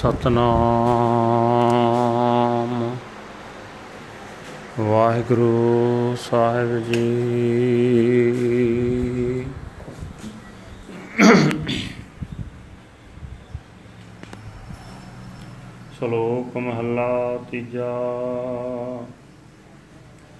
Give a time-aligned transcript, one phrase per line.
[0.00, 2.96] ਸਤਨਾਮ।
[4.80, 7.04] ਵਾਹਿਗੁਰੂ ਸਾਹਿਬ ਜੀ।
[15.98, 17.92] ਸ਼ਲੋਕ ਮਹੱਲਾ ਤੀਜਾ।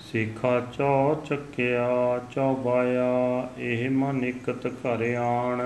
[0.01, 5.61] ਸਿੱਖਾ ਚੌ ਚੱਕਿਆ ਚੌਬਾਇਆ ਇਹ ਮਨ ਇਕਤ ਘਰ ਆਣ।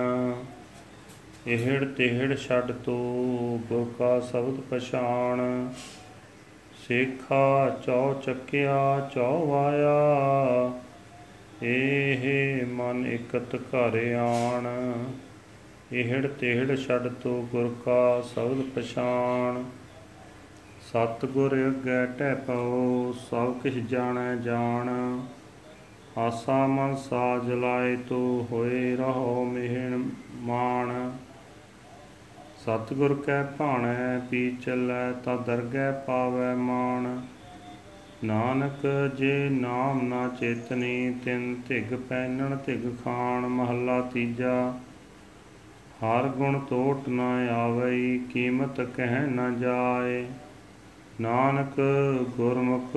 [1.47, 5.73] ਇਹੜ ਤਿਹੜ ਛੱਡ ਤੂੰ ਗੁਰ ਕਾ ਸ਼ਬਦ ਪਛਾਣ।
[6.89, 10.73] ਸੇਖਾ ਚੌ ਚੱਕਿਆ, ਚੌ ਵਾਇਆ।
[11.63, 14.93] ਇਹ ਮਨ ਇਕਤ ਘਰ ਆਣ।
[15.93, 19.65] ਇਹੜ ਤਿਹੜ ਛੱਡ ਤੂੰ ਗੁਰ ਕਾ ਸ਼ਬਦ ਪਛਾਣ।
[20.93, 24.89] ਸਤ ਗੁਰ ਅੱਗੇ ਟਹਿ ਪਉ ਸਭ ਕਿਛ ਜਾਣੈ ਜਾਣ।
[26.19, 31.13] ਆਸਾ ਮਨ ਸਾਜ ਲਾਏ ਤੂੰ ਹੋਏ ਰਹੋ ਮਿਹਣ ਮਾਣ।
[32.65, 37.21] ਸਤਿਗੁਰ ਕੈ ਭਾਣੈ, ਪੀ ਚੱਲੈ ਤਾ ਦਰਗਹਿ ਪਾਵੈ ਮਾਣ।
[38.25, 44.75] ਨਾਨਕ ਜੇ ਨਾਮ ਨਾ ਚੇਤਨੀ, ਤਿਨ ਧਿਗ ਪੈਨਣ ਧਿਗ ਖਾਣ, ਮਹੱਲਾ ਤੀਜਾ,
[46.03, 50.27] ਹਰ ਗੁਣ ਤੋਟ ਨਾ ਆਵਈ, ਕੀਮਤ ਕਹਿ ਨਾ ਜਾਏ।
[51.21, 51.81] ਨਾਨਕ
[52.37, 52.97] ਗੁਰਮੁਖ,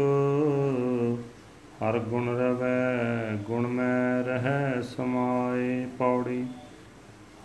[1.83, 6.45] ਹਰ ਗੁਣ ਰਵੈ, ਗੁਣ ਮੈਂ ਰਹਿ ਸਮਾਏ। ਪੌੜੀ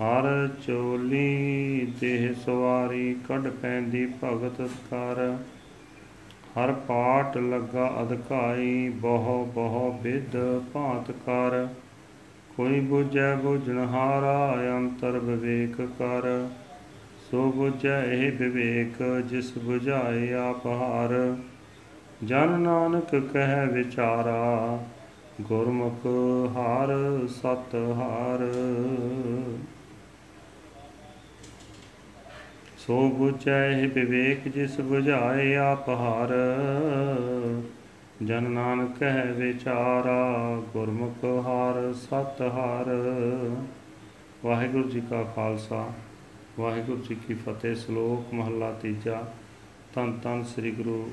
[0.02, 5.36] ਹਰ ਚੋਲੀ ਦੇਹ ਸਵਾਰੀ ਕੱਢ ਪੈਂਦੀ ਭਗਤ ਕਰ
[6.56, 10.36] ਹਰ ਪਾਟ ਲੱਗਾ ਅਧਕਾਈ ਬਹੁ ਬਹੁ ਵਿਦ
[10.72, 11.68] ਭਾਂਤ ਕਰ।
[12.56, 16.48] ਕੋਈ ਬੁਝੈ ਬੁਝਣ ਹਾਰਾ ਅੰਤਰ ਵਿਵੇਕ ਕਰ।
[17.30, 21.36] ਸੋ ਬੁਝੈ ਇਹ ਵਿਵੇਕ, ਜਿਸ ਬੁਝਾਏ ਆਪ ਹਾਰ।
[22.24, 24.84] ਜਨ ਨਾਨਕ ਕਹਿ ਵਿਚਾਰਾ,
[25.40, 26.06] ਗੁਰਮੁਖ
[26.56, 26.88] ਹਾਰ
[27.28, 28.48] ਸਤ ਹਾਰ
[32.86, 36.28] ਸੋ ਬੁਝੈ ਵਿਵੇਕ ਜਿਸ ਬੁਝਾਏ ਆਪ ਹਾਰ।
[38.24, 42.90] ਜਨ ਨਾਨਕ ਕਹਿ ਵਿਚਾਰਾ, ਗੁਰਮੁਖ ਹਾਰ, ਸਤ ਹਾਰ।
[44.44, 45.86] ਵਾਹਿਗੁਰੂ ਜੀ ਕਾ ਖਾਲਸਾ,
[46.58, 49.32] ਵਾਹਿਗੁਰੂ ਜੀ ਕੀ ਫਤਿਹ, ਸ਼ਲੋਕ ਮਹੱਲਾ ਤੀਜਾ।
[49.94, 51.10] ਤਨ ਤਨ ਸ੍ਰੀ ਗੁਰੂ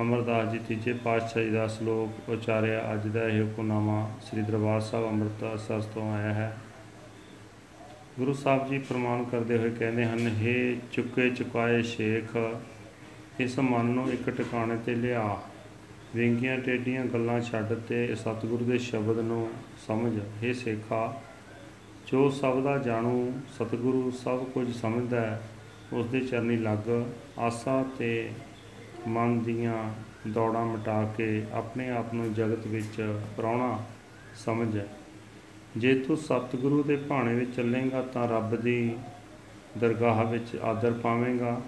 [0.00, 5.08] ਅਮਰਦਾਸ ਜੀ, ਤੀਜੇ ਪਾਤਸ਼ਾਹ ਜੀ ਦਾ ਸ਼ਲੋਕ ਉਚਾਰਿਆ। ਅੱਜ ਦਾ ਇਹ ਹੁਕਮਨਾਮਾ ਸ੍ਰੀ ਦਰਬਾਰ ਸਾਹਿਬ
[5.08, 6.56] ਅੰਮ੍ਰਿਤਸਰ ਤੋਂ ਆਇਆ ਹੈ।
[8.18, 10.54] ਗੁਰੂ ਸਾਹਿਬ ਜੀ ਪ੍ਰਮਾਣ ਕਰਦੇ ਹੋਏ ਕਹਿੰਦੇ ਹਨ हे
[10.92, 12.36] ਚੁੱਕੇ ਚੁਕਾਏ ਸ਼ੇਖ,
[13.40, 15.22] ਇਸ ਮਨ ਨੂੰ ਇੱਕ ਟਿਕਾਣੇ ਤੇ ਲਿਆ।
[16.16, 19.48] ਵਿੰਗੀਆਂ ਟੇਡੀਆਂ ਗੱਲਾਂ ਛੱਡ ਤੇ ਸਤਿਗੁਰੂ ਦੇ ਸ਼ਬਦ ਨੂੰ
[19.86, 20.12] ਸਮਝ।
[20.42, 21.22] हे ਸੇਖਾ,
[22.06, 25.40] ਜੋ ਸਭ ਦਾ ਜਾਣੂ, ਸਤਿਗੁਰੂ ਸਭ ਕੁਝ ਸਮਝਦਾ ਹੈ
[25.92, 26.90] ਉਸ ਦੇ ਚਰਨੀ ਲੱਗ
[27.38, 28.30] ਆਸਾ ਤੇ
[29.08, 29.84] ਮਨ ਦੀਆਂ
[30.28, 33.00] ਦੌੜਾਂ ਮਿਟਾ ਕੇ ਆਪਣੇ ਆਪ ਨੂੰ ਜਗਤ ਵਿੱਚ
[33.36, 33.78] ਪ੍ਰਾਉਣਾ
[34.36, 34.76] ਸਮਝ।
[35.76, 38.96] ਜੇ ਤੂੰ ਸਤਿਗੁਰੂ ਦੇ ਭਾਣੇ ਵਿੱਚ ਚੱਲੇਗਾ ਤਾਂ ਰੱਬ ਦੀ
[39.78, 41.60] ਦਰਗਾਹ ਵਿੱਚ ਆਦਰ ਪਾਵੇਂਗਾ।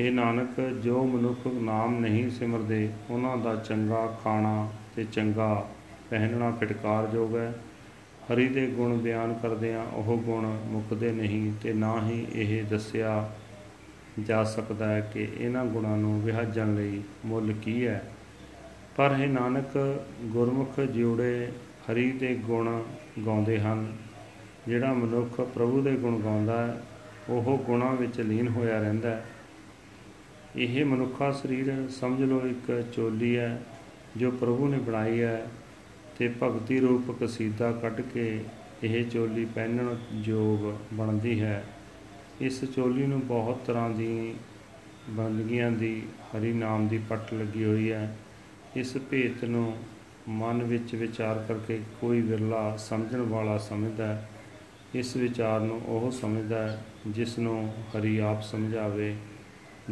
[0.00, 5.68] हे ਨਾਨਕ, ਜੋ ਮਨੁੱਖ ਨਾਮ ਨਹੀਂ ਸਿਮਰਦੇ, ਉਹਨਾਂ ਦਾ ਚੰਗਾ ਖਾਣਾ ਤੇ ਚੰਗਾ
[6.10, 7.54] ਪਹਿਨਣਾ ਫਿਟਕਾਰਯੋਗ ਹੈ।
[8.32, 13.30] ਹਰੀ ਦੇ ਗੁਣ ਬਿਆਨ ਕਰਦਿਆਂ ਉਹ ਗੁਣ ਮੁੱਕਦੇ ਨਹੀਂ ਤੇ ਨਾ ਹੀ ਇਹ ਦੱਸਿਆ
[14.20, 18.10] ਜਾ ਸਕਦਾ ਹੈ ਕਿ ਇਹਨਾਂ ਗੁਣਾਂ ਨੂੰ ਵਿਹਾਜਣ ਲਈ ਮੁੱਲ ਕੀ ਹੈ।
[18.96, 21.52] ਪਰ ਇਹ ਨਾਨਕ, ਗੁਰਮੁਖ ਜਿਉੜੇ
[21.90, 22.82] ਹਰੀ ਦੇ ਗੁਣ
[23.26, 23.96] ਗਾਉਂਦੇ ਹਨ।
[24.68, 26.82] ਜਿਹੜਾ ਮਨੁੱਖ ਪ੍ਰਭੂ ਦੇ ਗੁਣ ਗਾਉਂਦਾ ਹੈ,
[27.28, 29.26] ਉਹ ਗੁਣਾਂ ਵਿੱਚ ਲੀਨ ਹੋਇਆ ਰਹਿੰਦਾ ਹੈ।
[30.56, 33.62] ਇਹ ਮਨੁੱਖਾ ਸਰੀਰ ਸਮਝ ਲਓ, ਇੱਕ ਚੋਲੀ ਹੈ
[34.16, 35.46] ਜੋ ਪ੍ਰਭੂ ਨੇ ਬਣਾਈ ਹੈ
[36.18, 38.44] ਤੇ ਭਗਤੀ ਰੂਪ ਕਸੀਦਾ ਕੱਢ ਕੇ
[38.82, 41.64] ਇਹ ਚੋਲੀ ਪਹਿਨਣ ਯੋਗ ਬਣਦੀ ਹੈ।
[42.40, 44.34] ਇਸ ਚੋਲੀ ਨੂੰ ਬਹੁਤ ਤਰ੍ਹਾਂ ਦੀ
[45.10, 46.02] ਬੰਦਗੀਆਂ ਦੀ,
[46.32, 48.16] ਹਰੀ ਨਾਮ ਦੀ ਪੱਟ ਲੱਗੀ ਹੋਈ ਹੈ।
[48.76, 49.76] ਇਸ ਭੇਤ ਨੂੰ
[50.28, 54.28] ਮਨ ਵਿੱਚ ਵਿਚਾਰ ਕਰਕੇ ਕੋਈ ਵਿਰਲਾ ਸਮਝਣ ਵਾਲਾ ਸਮਝਦਾ ਹੈ,
[54.94, 59.16] ਇਸ ਵਿਚਾਰ ਨੂੰ ਉਹ ਸਮਝਦਾ ਹੈ ਜਿਸ ਨੂੰ ਹਰੀ ਆਪ ਸਮਝਾਵੇ।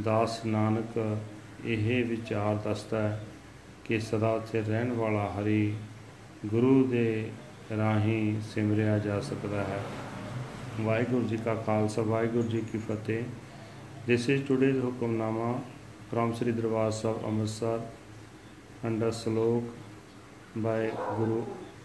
[0.05, 1.19] ਦਾਸ ਨਾਨਕ
[1.65, 3.25] ਇਹ ਵਿਚਾਰ ਦੱਸਦਾ ਹੈ
[3.84, 5.75] ਕਿ ਸਦਾ ਸਥਿਰ ਰਹਿਣ ਵਾਲਾ ਹਰੀ
[6.47, 7.31] ਗੁਰੂ ਦੇ
[7.77, 9.81] ਰਾਹੀਂ ਸਿਮਰਿਆ ਜਾ ਸਕਦਾ ਹੈ।
[10.81, 13.22] ਵਾਹਿਗੁਰੂ ਜੀ ਕਾ ਖਾਲਸਾ, ਵਾਹਿਗੁਰੂ ਜੀ ਕੀ ਫਤਿਹ।
[14.10, 15.63] This is today's hukamnama
[16.13, 17.78] from Sri Darbar Sahib Amritsar
[18.89, 19.63] under Slok
[20.56, 21.45] by Guru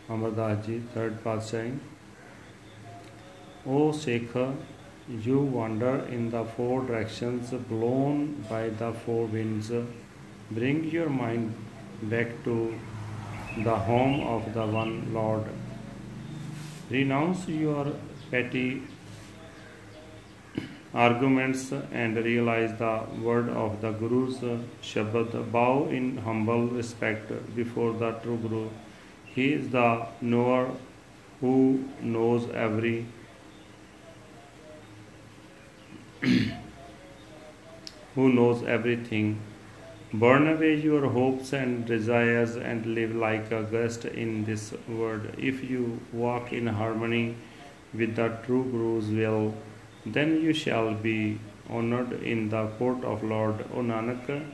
[0.10, 1.78] Amardas Ji, third Patshahi.
[3.66, 4.36] O Sikh,
[5.08, 9.72] you wander in the four directions, blown by the four winds.
[10.52, 11.54] Bring your mind
[12.04, 12.80] back to
[13.64, 15.44] the home of the one Lord.
[16.90, 17.94] Renounce your
[18.32, 18.84] petty
[20.94, 24.38] arguments and realize the word of the Guru's
[24.82, 25.52] Shabad.
[25.52, 28.70] Bow in humble respect before the true Guru.
[29.26, 30.72] He is the knower
[31.42, 33.06] who knows every
[38.16, 39.40] who knows everything.
[40.12, 45.22] Burn away your hopes and desires and live like a guest in this world.
[45.38, 47.36] If you walk in harmony
[47.94, 49.54] with the true Guru's will,
[50.06, 54.46] then you shall be honored in the court of Lord O Nanak.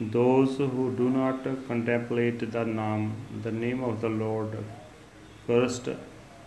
[0.00, 3.12] Those who do not contemplate the name,
[3.42, 4.56] the name of the Lord,
[5.46, 5.88] cursed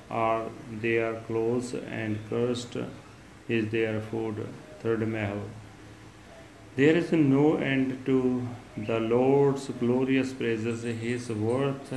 [0.10, 2.78] are their clothes and cursed
[3.48, 4.48] is their food.
[4.80, 5.42] Third Mahal.
[6.76, 10.84] There is no end to the Lord's glorious praises.
[10.84, 11.94] His worth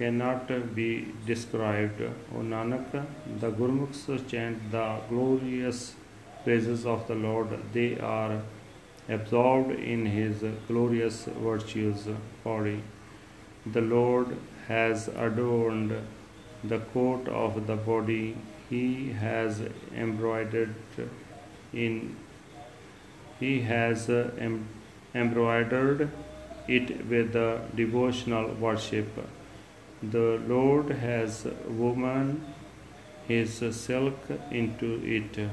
[0.00, 2.00] cannot be described.
[2.34, 3.06] O Nanak,
[3.40, 5.94] the Gurmukhs chant the glorious
[6.44, 7.50] praises of the Lord.
[7.74, 8.40] They are
[9.08, 12.08] absorbed in His glorious virtues.
[12.44, 12.82] Body.
[13.66, 14.36] The Lord
[14.68, 15.92] has adorned
[16.64, 18.36] the coat of the body.
[18.70, 19.60] He has
[19.94, 20.74] embroidered
[21.72, 22.16] in
[23.40, 24.66] he has em-
[25.14, 26.08] embroidered
[26.68, 29.20] it with the devotional worship.
[30.02, 32.54] The Lord has woven
[33.28, 34.18] his silk
[34.50, 35.50] into it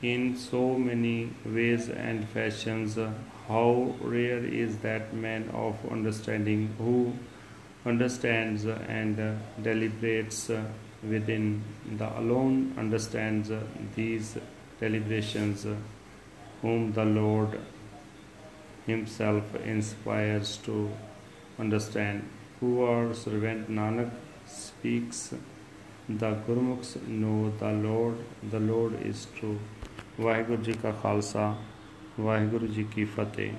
[0.00, 2.98] in so many ways and fashions.
[3.46, 7.12] How rare is that man of understanding who
[7.84, 10.50] understands and deliberates
[11.02, 11.62] within
[11.98, 13.50] the alone understands
[13.94, 14.38] these
[14.80, 15.66] deliberations
[16.62, 17.60] whom the Lord
[18.86, 20.90] Himself inspires to
[21.58, 22.26] understand.
[22.60, 24.10] Poor servant Nanak
[24.46, 25.34] speaks.
[26.08, 28.16] The Gurmukhs know the Lord,
[28.50, 29.58] the Lord is true.
[30.20, 31.42] Waheguru ਜੀ ਕਾ ਖਾਲਸਾ
[32.20, 33.52] ਵਾਹਿਗੁਰੂ ਜੀ ਕੀ ਫਤਿਹ